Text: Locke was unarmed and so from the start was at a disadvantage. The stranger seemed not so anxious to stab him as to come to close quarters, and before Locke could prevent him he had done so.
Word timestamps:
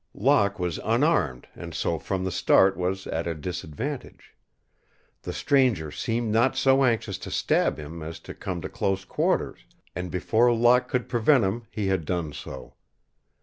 Locke 0.15 0.57
was 0.57 0.79
unarmed 0.83 1.47
and 1.55 1.75
so 1.75 1.99
from 1.99 2.23
the 2.23 2.31
start 2.31 2.75
was 2.75 3.05
at 3.05 3.27
a 3.27 3.35
disadvantage. 3.35 4.33
The 5.21 5.31
stranger 5.31 5.91
seemed 5.91 6.31
not 6.31 6.55
so 6.55 6.83
anxious 6.83 7.19
to 7.19 7.29
stab 7.29 7.77
him 7.77 8.01
as 8.01 8.19
to 8.21 8.33
come 8.33 8.61
to 8.61 8.67
close 8.67 9.05
quarters, 9.05 9.59
and 9.95 10.09
before 10.09 10.51
Locke 10.55 10.87
could 10.87 11.07
prevent 11.07 11.43
him 11.43 11.67
he 11.69 11.85
had 11.85 12.05
done 12.05 12.33
so. 12.33 12.73